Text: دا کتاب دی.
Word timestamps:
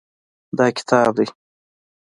دا 0.57 0.65
کتاب 0.77 1.09
دی. 1.17 1.25